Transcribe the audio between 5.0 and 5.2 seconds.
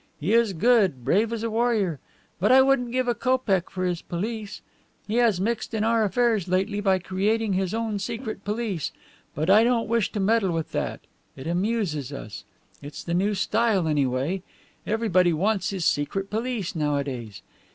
He